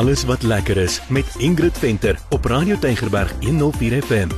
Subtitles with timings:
[0.00, 4.28] alles wat lekker is met Ingrid Venter op Radio Tygerberg 104 FM.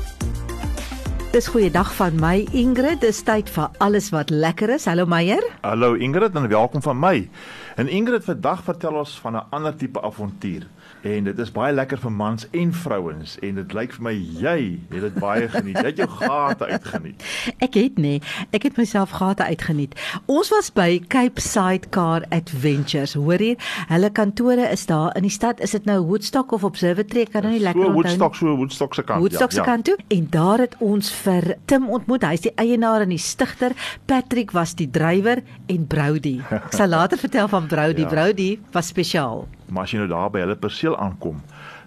[1.31, 2.99] Dis goeiedag van my Ingrid.
[3.01, 4.89] Dis tyd vir alles wat lekker is.
[4.91, 5.45] Hallo Meyer.
[5.61, 7.29] Hallo Ingrid en welkom van my.
[7.77, 10.67] En Ingrid vandag vertel ons van 'n ander tipe avontuur
[11.03, 14.79] en dit is baie lekker vir mans en vrouens en dit lyk vir my jy
[14.91, 15.79] het dit baie geniet.
[15.79, 17.25] Jy het jou gate uitgeniet.
[17.67, 19.95] Ek het nee, ek het myself gate uitgeniet.
[20.27, 23.15] Ons was by Cape Sidecar Adventures.
[23.15, 23.57] Hoor jy?
[23.89, 25.61] Hulle kantore is daar in die stad.
[25.61, 27.25] Is dit nou Woodstock of Observatory?
[27.31, 28.03] Kan nou nie lekker onthou.
[28.03, 29.21] Woodstock so Woodstock se kant.
[29.21, 29.71] Woodstock se ja, ja.
[29.71, 29.97] kant toe.
[30.09, 32.27] En daar het ons vir Tim ontmoet.
[32.27, 33.73] Hy's die eienaar en die stigter.
[34.07, 36.41] Patrick was die drywer en Brody.
[36.51, 38.01] Ek sal later vertel van Brody.
[38.01, 38.09] Ja.
[38.09, 39.49] Brody was spesiaal.
[39.69, 41.41] Maar as jy nou daar by hulle perseel aankom,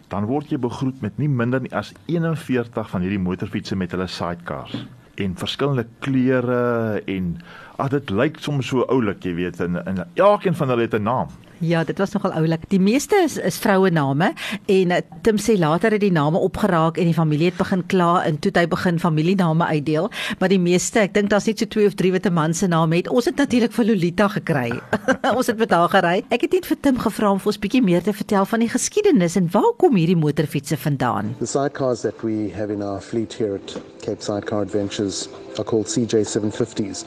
[0.07, 4.07] dan word jy begroet met nie minder nie as 41 van hierdie motorfietsse met hulle
[4.07, 7.31] sidecars en verskillende kleure en
[7.79, 11.03] ag dit lyk soms so oulik, jy weet, en, en elkeen van hulle het 'n
[11.03, 11.31] naam.
[11.59, 12.65] Ja, dit was nogal oulik.
[12.69, 14.33] Die meeste is, is vroue name
[14.65, 18.23] en uh, Tim sê later het die name opgeraak en die familie het begin kla
[18.25, 21.69] en toe het hy begin familiename uitdeel, maar die meeste, ek dink daar's net so
[21.71, 23.07] 2 of 3 wat 'n man se naam het.
[23.07, 24.71] Ons het natuurlik vir Lolita gekry.
[25.37, 26.23] ons het met haar gery.
[26.29, 28.69] Ek het net vir Tim gevra om vir ons bietjie meer te vertel van die
[28.69, 31.35] geskiedenis en waar kom hierdie motorfietsse vandaan?
[31.39, 35.87] The sidecars that we have in our fleet here at Cape Sidecar Adventures are called
[35.87, 37.05] CJ750s.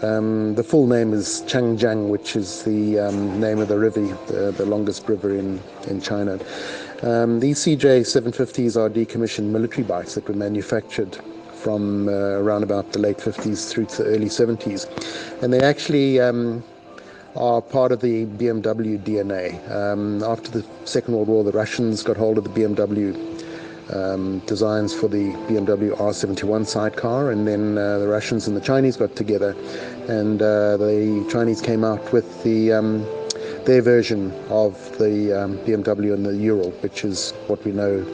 [0.00, 4.54] Um, the full name is Changjiang, which is the um, name of the river, the,
[4.56, 6.38] the, longest river in, in China.
[7.02, 11.18] Um, these CJ 750s are decommissioned military bikes that were manufactured
[11.54, 14.88] from uh, around about the late 50s through to the early 70s.
[15.42, 16.64] And they actually um,
[17.36, 19.70] are part of the BMW DNA.
[19.70, 23.41] Um, after the Second World War, the Russians got hold of the BMW
[23.90, 28.96] um, designs for the BMW R71 sidecar, and then uh, the Russians and the Chinese
[28.96, 29.56] got together,
[30.08, 33.06] and uh, the Chinese came out with the um,
[33.64, 38.04] their version of the um, BMW and the Ural, which is what we know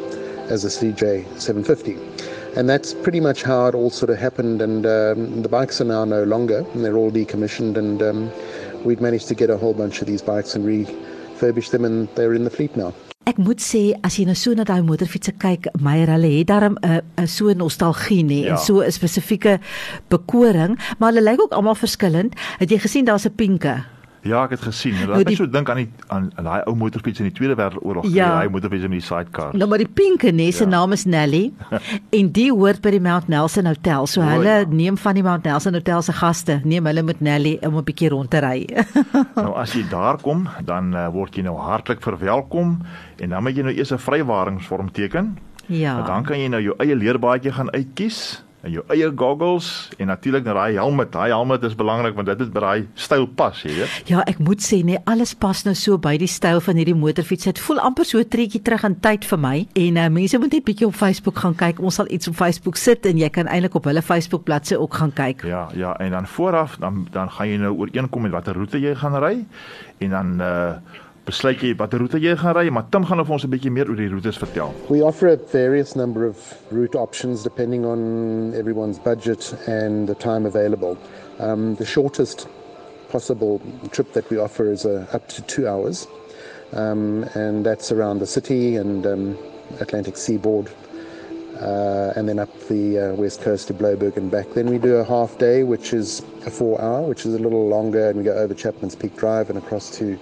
[0.48, 2.56] as the CJ750.
[2.56, 4.60] And that's pretty much how it all sort of happened.
[4.62, 7.76] And um, the bikes are now no longer, and they're all decommissioned.
[7.76, 11.84] And um, we've managed to get a whole bunch of these bikes and refurbish them,
[11.84, 12.92] and they're in the fleet now.
[13.28, 16.78] Ek moet sê as jy nou so na daai motorfietsse kyk, Meyer, hulle het daarom
[16.80, 18.50] 'n 'n so nostalgie nê ja.
[18.52, 19.60] en so 'n spesifieke
[20.08, 22.32] bekoring, maar hulle lyk ook almal verskillend.
[22.58, 23.84] Het jy gesien daar's 'n pinke?
[24.28, 24.96] Ja, ek het gesien.
[24.98, 28.08] Laat nou, my so dink aan die aan daai ou motorfiets in die Tweede Wêreldoorlog,
[28.12, 28.28] ja.
[28.36, 29.54] daai motorfiets in die sidecar.
[29.56, 30.70] Nou maar die pinke nee, se ja.
[30.74, 31.42] naam is Nelly
[32.18, 34.08] en die hoort by die Mount Nelson Hotel.
[34.10, 34.68] So o, hulle ja.
[34.68, 38.12] neem van die Mount Nelson Hotel se gaste, neem hulle met Nelly om 'n bietjie
[38.12, 38.66] rond te ry.
[39.44, 42.78] nou as jy daar kom, dan uh, word jy nou hartlik verwelkom
[43.18, 45.36] en dan moet jy nou eers 'n vrywaringsvorm teken.
[45.68, 46.00] Ja.
[46.02, 50.46] Dan kan jy nou jou eie leerbaadjie gaan uitkies en jou eie goggles en natuurlik
[50.46, 51.10] nou daai helmet.
[51.14, 54.10] Daai helmet is belangrik want dit het by daai styl pas, jy weet.
[54.10, 57.48] Ja, ek moet sê nee, alles pas nou so by die styl van hierdie motorfiets.
[57.50, 59.66] Dit voel amper so 'n treetjie terug in tyd vir my.
[59.74, 61.80] En uh, mense moet net bietjie op Facebook gaan kyk.
[61.80, 64.94] Ons sal iets op Facebook sit en jy kan eintlik op hulle Facebook bladsy ook
[64.94, 65.42] gaan kyk.
[65.42, 68.94] Ja, ja, en dan vooraf dan dan gaan jy nou ooreenkom met watter roete jy
[68.94, 69.46] gaan ry
[69.98, 70.74] en dan uh
[71.28, 73.88] besluit jy watter roete jy gaan ry, maar Tim gaan vir ons 'n bietjie meer
[73.88, 74.72] oor die roetes vertel.
[74.88, 76.36] We offer a various number of
[76.70, 80.96] route options depending on everyone's budget and the time available.
[81.38, 82.48] Um, the shortest
[83.10, 86.06] possible trip that we offer is uh, up to 2 hours.
[86.72, 89.38] Um, and that's around the city and um,
[89.80, 90.70] Atlantic seaboard.
[91.60, 94.46] Uh, and then up the uh, west coast to Bloberg and back.
[94.54, 97.66] Then we do a half day, which is a four hour, which is a little
[97.68, 100.16] longer, and we go over Chapman's Peak Drive and across to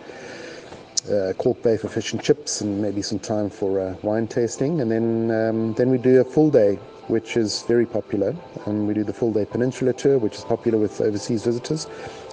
[1.11, 4.81] uh, Cork Bay for fish and chips and maybe some time for uh, wine tasting.
[4.81, 6.77] And then, um, then we do a full day,
[7.09, 8.35] which is very popular.
[8.67, 11.87] And we do the full day peninsula tour, which is popular with overseas visitors.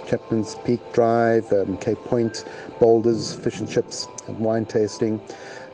[0.07, 2.45] Chapman's Peak Drive, um, Cape Point,
[2.79, 5.21] boulders, fish and chips, and wine tasting.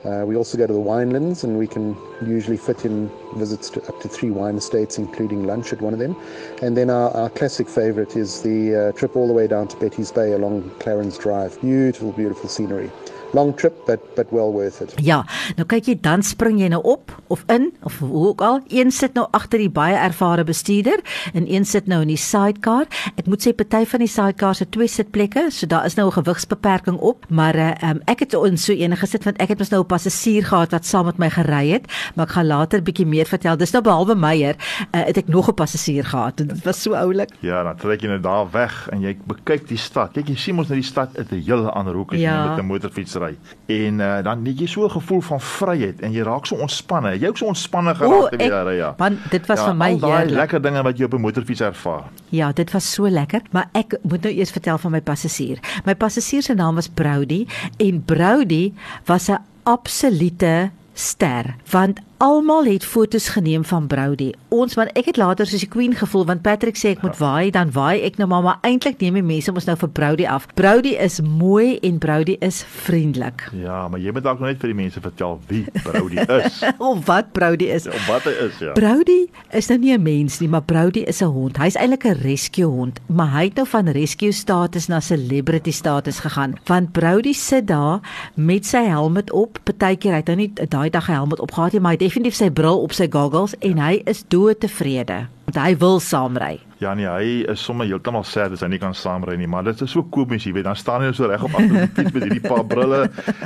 [0.05, 3.81] Uh, we also go to the winelands, and we can usually fit in visits to
[3.87, 6.15] up to three wine estates, including lunch at one of them.
[6.61, 9.77] And then our, our classic favourite is the uh, trip all the way down to
[9.77, 11.59] Betty's Bay along Clarence Drive.
[11.59, 12.89] Beautiful, beautiful scenery.
[13.33, 14.93] Long trip but but well worth it.
[15.03, 15.25] Ja,
[15.57, 18.61] nou kyk jy dan spring jy nou op of in of hoe ook al.
[18.67, 20.99] Een sit nou agter die baie ervare bestuurder
[21.33, 22.87] en een sit nou in die sidecar.
[23.15, 26.17] Ek moet sê party van die sidecars het twee sitplekke, so daar is nou 'n
[26.21, 29.71] gewigsbeperking op, maar uh, um, ek het in so enige gesit want ek het mos
[29.71, 31.85] nou 'n passasier gehad wat saam met my gery het,
[32.15, 33.57] maar ek gaan later bietjie meer vertel.
[33.57, 36.93] Dis nou behalwe Meyer, uh, het ek nog 'n passasier gehad en dit was so
[36.93, 37.29] oulik.
[37.39, 40.11] Ja, dan trek jy nou daar weg en jy bekyk die stad.
[40.13, 42.43] Kyk jy sien mos nou die stad uit 'n hele ander hoek as ja.
[42.43, 43.37] jy met 'n motorfiets fietsry.
[43.65, 47.19] En uh, dan het jy so 'n gevoel van vryheid en jy raak so ontspanne.
[47.19, 48.93] Jy ook so ontspanne geraak te weer ja.
[48.97, 50.29] Man, dit was ja, vir my heerlik.
[50.29, 52.03] Lekker dinge wat jy op 'n motorfiets ervaar.
[52.29, 55.59] Ja, dit was so lekker, maar ek moet nou eers vertel van my passasier.
[55.85, 58.73] My passasier se naam was Brody en Brody
[59.05, 64.33] was 'n absolute ster want almal het fotos geneem van Brody.
[64.51, 67.21] Ons want ek het later soos die queen gevoel want Patrick sê ek moet ja.
[67.23, 70.25] waai, dan waai ek nou maar maar eintlik neem die mense ons nou vir Brody
[70.27, 70.49] af.
[70.59, 73.45] Brody is mooi en Brody is vriendelik.
[73.55, 76.59] Ja, maar jy moet dalk net vir die mense vertel wie Brody is.
[76.89, 77.87] of wat Brody is.
[77.87, 78.75] Of wat hy is, ja.
[78.75, 79.21] Brody
[79.55, 81.55] is nou nie 'n mens nie, maar Brody is 'n hond.
[81.57, 86.19] Hy's eintlik 'n rescue hond, maar hy het nou van rescue status na celebrity status
[86.19, 86.59] gegaan.
[86.67, 88.03] Want Brody sit daar
[88.35, 89.59] met sy helm op.
[89.63, 92.49] Partykeer hy het nou nie daai dag 'n helm opgehad nie, maar hy definitief sy
[92.49, 96.57] bril op sy goggles en hy is dood tevrede want hy wil saamry.
[96.79, 99.81] Ja nee, hy is sommer heeltemal sad as hy nie kan saamry nie, maar dit
[99.83, 102.23] is so komisch, jy weet, dan staan hy so reg op agter die fiets met
[102.23, 102.99] hierdie paar brille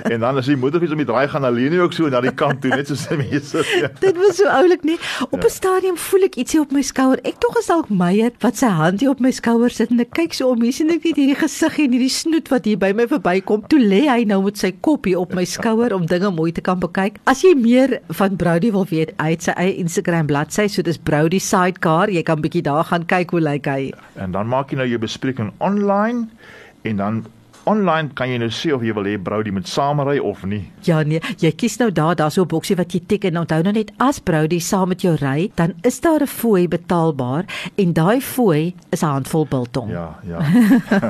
[0.03, 2.61] en dan as die moederfiets om die draai gaan alleen ook so na die kant
[2.61, 3.63] toe net soos die mense.
[4.05, 4.99] dit was so oulik nie.
[5.31, 5.53] Op 'n ja.
[5.55, 7.17] stadium voel ek ietsie op my skouer.
[7.25, 10.13] Ek tog is dalk Meyer wat sy hand hier op my skouer sit en ek
[10.13, 12.93] kyk so om hier sien ek net hierdie gesig en hierdie snoet wat hier by
[12.93, 13.65] my verbykom.
[13.65, 16.61] Toe lê hy nou met sy kop hier op my skouer om dinge mooi te
[16.61, 17.17] kan bekyk.
[17.25, 21.01] As jy meer van Brody wil weet, hy het sy eie Instagram bladsy, so dis
[21.01, 22.13] Brody Sidecar.
[22.13, 23.93] Jy kan bietjie daar gaan kyk hoe lyk hy.
[24.19, 26.27] En dan maak jy nou jou bespreking online
[26.83, 27.25] en dan
[27.63, 30.65] Online kan jy nou sê of jy wil hê Brody moet saamry of nie.
[30.83, 33.61] Ja nee, jy kies nou daar, daar's so 'n boksie wat jy tik en onthou
[33.63, 37.45] nou net as Brody saam met jou ry, dan is daar 'n fooi betaalbaar
[37.77, 39.91] en daai fooi is 'n handvol biltong.
[39.91, 40.39] Ja, ja.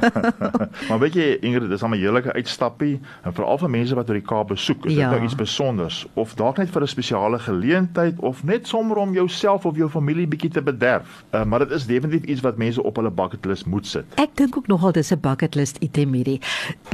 [0.89, 4.27] maar weet jy Ingrid, dis 'n heerlike uitstappie en veral vir mense wat oor die
[4.27, 5.09] Kaap besoek, is dit ja.
[5.09, 9.65] nou iets spesiaals of dalk net vir 'n spesiale geleentheid of net sommer om jouself
[9.65, 11.23] of jou familie bietjie te bederf.
[11.33, 14.05] Uh, maar dit is definitief iets wat mense op hulle bucket list moet sit.
[14.15, 16.42] Ek dink ook nogal dis 'n bucket list item hierdie.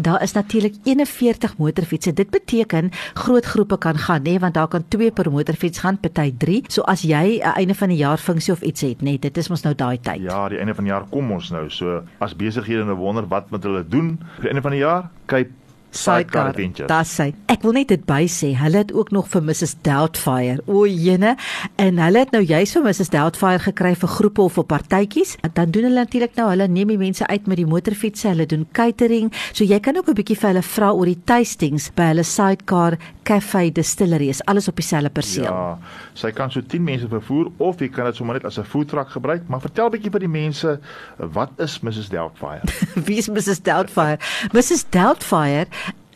[0.02, 2.14] Daar is natuurlik 41 motorfietsse.
[2.14, 6.34] Dit beteken groot groepe kan gaan, nê, want daar kan 2 per motorfiets gaan, party
[6.38, 6.64] 3.
[6.68, 9.50] So as jy 'n einde van die jaar funksie of iets het, nê, dit is
[9.50, 10.22] mos nou daai tyd.
[10.22, 11.70] Ja, die einde van die jaar kom ons nou.
[11.70, 15.50] So as besighede nou wonder wat met hulle doen die einde van die jaar, kyk
[15.92, 16.88] Sidecar Adventure.
[16.88, 17.32] Das sê.
[17.50, 20.62] Ek wil net dit by sê, hulle het ook nog vir Mrs Doubtfire.
[20.70, 21.36] O jene,
[21.82, 25.36] en hulle het nou juist vir Mrs Doubtfire gekry vir groepe of vir partytjies.
[25.58, 28.68] Dan doen hulle natuurlik nou, hulle neem die mense uit met die motorfietsse, hulle doen
[28.78, 29.32] catering.
[29.52, 32.98] So jy kan ook 'n bietjie vir hulle vra oor die tastings by hulle Sidecar
[33.24, 34.30] Cafe Distillery.
[34.30, 35.44] Is alles op dieselfde perseel.
[35.44, 35.78] Ja.
[36.14, 38.88] Sy kan so 10 mense vervoer of jy kan dit sommer net as 'n food
[38.88, 40.80] truck gebruik, maar vertel bietjie vir die mense,
[41.18, 42.62] wat is Mrs Doubtfire?
[43.06, 44.20] Wie is Mrs Doubtfire?
[44.54, 45.68] Mrs Doubtfire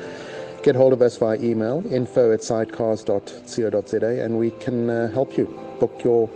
[0.63, 5.47] get hold of us via email info at sidecars.co.za and we can uh, help you
[5.79, 6.29] book your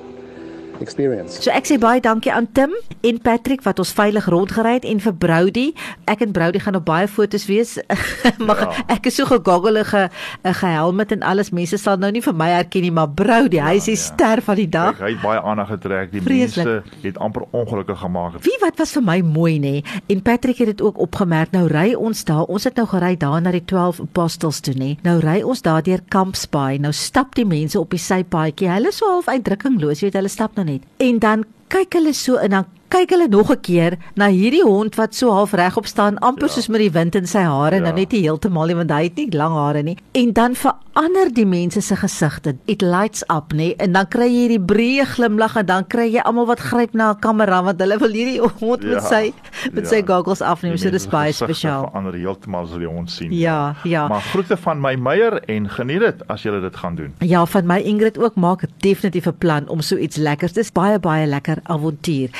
[0.83, 1.43] experience.
[1.43, 2.75] So ek sê baie dankie aan Tim
[3.07, 5.67] en Patrick wat ons veilig rondgery het en vir Brody.
[6.11, 7.77] Ek en Brody gaan op baie fotos wees.
[8.47, 8.85] maar ja.
[8.97, 10.09] ek is so gegoggelige
[10.45, 11.51] 'n gehelmet en alles.
[11.51, 14.03] Mense sal nou nie vir my herken nie, maar Brody, ja, hy is die ja.
[14.03, 14.97] ster van die dag.
[14.97, 16.13] Kijk, hy het baie aandag getrek.
[16.13, 16.67] Die Vreeslik.
[16.67, 18.41] mense het amper ongelukkig gemaak.
[18.45, 19.77] Wie wat was vir my mooi nê?
[20.09, 21.53] En Patrick het dit ook opgemerk.
[21.53, 22.45] Nou ry ons daar.
[22.49, 24.97] Ons het nou gery daar na die 12 apostles toe nê.
[25.03, 26.79] Nou ry ons daar deur Kampsbaai.
[26.79, 28.71] Nou stap die mense op die sypaadjie.
[28.71, 30.01] Hulle is so half uitdrukkingloos.
[30.01, 30.87] Jy weet, hulle stap nou net.
[31.03, 34.97] En dan kyk hulle so en dan kyk hulle nog 'n keer na hierdie hond
[34.97, 36.55] wat so half regop staan, amper ja.
[36.55, 37.83] soos met die wind in sy hare, ja.
[37.83, 39.97] nou net nie heeltemal nie want hy het nie lang hare nie.
[40.13, 42.57] En dan verander die mense se gesigte.
[42.67, 43.75] It lights up, nê?
[43.79, 47.13] En dan kry jy hierdie breë glimlag en dan kry jy almal wat gryp na
[47.13, 48.95] 'n kamera want hulle wil hierdie hond ja.
[48.95, 49.33] met sy
[49.73, 49.91] met ja.
[49.91, 50.77] sy goggles afneem.
[50.77, 51.87] So dis baie spesiaal.
[51.91, 53.33] Verander heeltemal as jy die hond sien.
[53.33, 54.09] Ja, ja.
[54.09, 57.15] Maar groete van my Meyer en geniet dit as jy dit gaan doen.
[57.21, 60.53] Ja, van my Ingrid ook maak definitief 'n plan om so iets lekkers.
[60.53, 62.31] Dis baie baie lekker avontuur.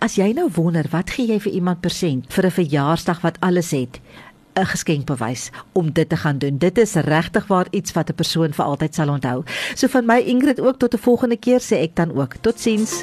[0.00, 3.70] As jy nou wonder, wat gee jy vir iemand persent vir 'n verjaarsdag wat alles
[3.70, 4.00] het?
[4.56, 6.58] 'n geskenkbewys om dit te gaan doen.
[6.58, 9.44] Dit is regtig waar iets wat 'n persoon vir altyd sal onthou.
[9.74, 12.34] So van my Ingrid ook tot 'n volgende keer sê ek dan ook.
[12.40, 13.02] Totsiens.